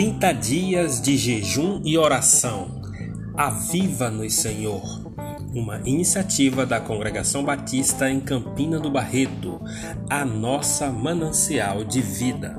30 0.00 0.32
dias 0.32 0.98
de 0.98 1.14
jejum 1.14 1.82
e 1.84 1.98
oração. 1.98 2.80
Aviva-nos, 3.36 4.32
Senhor. 4.32 4.82
Uma 5.54 5.76
iniciativa 5.84 6.64
da 6.64 6.80
Congregação 6.80 7.44
Batista 7.44 8.10
em 8.10 8.18
Campina 8.18 8.80
do 8.80 8.90
Barreto, 8.90 9.60
a 10.08 10.24
nossa 10.24 10.88
manancial 10.88 11.84
de 11.84 12.00
vida. 12.00 12.58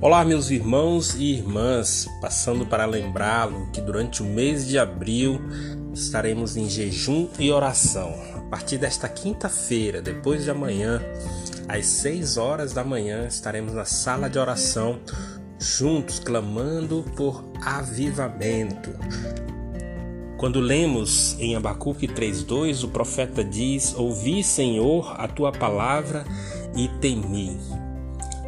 Olá, 0.00 0.24
meus 0.24 0.50
irmãos 0.50 1.14
e 1.14 1.24
irmãs, 1.34 2.08
passando 2.22 2.64
para 2.64 2.86
lembrá-lo 2.86 3.70
que 3.70 3.82
durante 3.82 4.22
o 4.22 4.24
mês 4.24 4.66
de 4.66 4.78
abril 4.78 5.42
estaremos 5.92 6.56
em 6.56 6.70
jejum 6.70 7.28
e 7.38 7.52
oração. 7.52 8.14
A 8.34 8.40
partir 8.48 8.78
desta 8.78 9.10
quinta-feira, 9.10 10.00
depois 10.00 10.44
de 10.44 10.50
amanhã, 10.50 11.02
às 11.68 11.86
6 11.86 12.36
horas 12.36 12.72
da 12.72 12.84
manhã, 12.84 13.26
estaremos 13.26 13.72
na 13.72 13.84
sala 13.84 14.28
de 14.28 14.38
oração, 14.38 15.00
juntos, 15.58 16.18
clamando 16.18 17.04
por 17.16 17.44
avivamento. 17.64 18.90
Quando 20.36 20.60
lemos 20.60 21.36
em 21.38 21.56
Abacuque 21.56 22.06
3,2, 22.06 22.84
o 22.84 22.88
profeta 22.88 23.42
diz: 23.42 23.94
Ouvi, 23.96 24.44
Senhor, 24.44 25.14
a 25.18 25.26
tua 25.26 25.52
palavra 25.52 26.24
e 26.76 26.88
temi. 27.00 27.58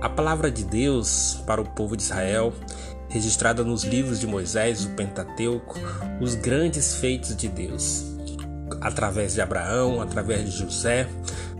A 0.02 0.08
palavra 0.08 0.50
de 0.50 0.62
Deus 0.62 1.40
para 1.46 1.60
o 1.60 1.64
povo 1.64 1.96
de 1.96 2.02
Israel, 2.02 2.52
registrada 3.08 3.64
nos 3.64 3.84
livros 3.84 4.20
de 4.20 4.26
Moisés, 4.26 4.84
o 4.84 4.90
Pentateuco, 4.90 5.78
os 6.20 6.34
grandes 6.34 6.96
feitos 6.96 7.34
de 7.34 7.48
Deus, 7.48 8.04
através 8.80 9.32
de 9.32 9.40
Abraão, 9.40 10.02
através 10.02 10.44
de 10.44 10.58
José, 10.58 11.08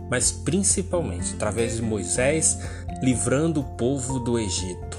mas 0.09 0.31
principalmente 0.31 1.33
através 1.33 1.75
de 1.75 1.81
Moisés 1.81 2.59
livrando 3.01 3.61
o 3.61 3.63
povo 3.63 4.19
do 4.19 4.39
Egito. 4.39 4.97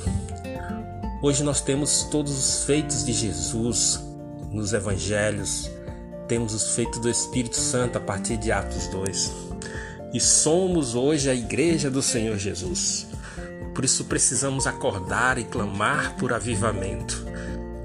Hoje 1.23 1.43
nós 1.43 1.61
temos 1.61 2.05
todos 2.05 2.33
os 2.33 2.65
feitos 2.65 3.05
de 3.05 3.13
Jesus 3.13 4.01
nos 4.53 4.73
evangelhos, 4.73 5.71
temos 6.29 6.55
os 6.55 6.75
feitos 6.75 7.01
do 7.01 7.09
Espírito 7.09 7.57
Santo 7.57 7.99
a 7.99 8.01
partir 8.01 8.37
de 8.37 8.53
Atos 8.53 8.87
2. 8.89 9.33
E 10.13 10.21
somos 10.21 10.95
hoje 10.95 11.29
a 11.29 11.35
igreja 11.35 11.91
do 11.91 12.03
Senhor 12.03 12.39
Jesus. 12.39 13.07
Por 13.75 13.85
isso 13.85 14.05
precisamos 14.05 14.67
acordar 14.67 15.39
e 15.39 15.45
clamar 15.45 16.17
por 16.17 16.33
avivamento. 16.33 17.27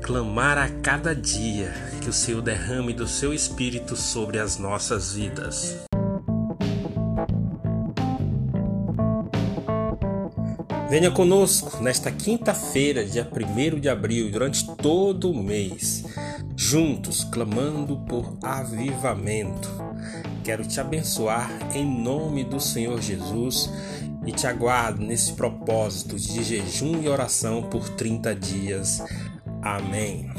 Clamar 0.01 0.57
a 0.57 0.69
cada 0.69 1.15
dia 1.15 1.73
que 2.01 2.09
o 2.09 2.13
Senhor 2.13 2.41
derrame 2.41 2.93
do 2.93 3.07
seu 3.07 3.33
espírito 3.33 3.95
sobre 3.95 4.39
as 4.39 4.57
nossas 4.57 5.13
vidas. 5.13 5.85
Venha 10.93 11.09
conosco 11.09 11.81
nesta 11.81 12.11
quinta-feira, 12.11 13.03
dia 13.03 13.27
1 13.27 13.79
de 13.79 13.89
abril, 13.89 14.29
durante 14.29 14.63
todo 14.75 15.31
o 15.31 15.43
mês, 15.43 16.03
juntos 16.55 17.23
clamando 17.23 17.97
por 18.01 18.37
avivamento. 18.43 19.71
Quero 20.43 20.63
te 20.67 20.79
abençoar 20.79 21.49
em 21.73 21.83
nome 21.83 22.43
do 22.43 22.59
Senhor 22.59 23.01
Jesus 23.01 23.71
e 24.23 24.31
te 24.31 24.45
aguardo 24.45 25.01
nesse 25.03 25.33
propósito 25.33 26.15
de 26.15 26.43
jejum 26.43 27.01
e 27.01 27.09
oração 27.09 27.63
por 27.63 27.89
30 27.89 28.35
dias. 28.35 29.01
Amém. 29.63 30.29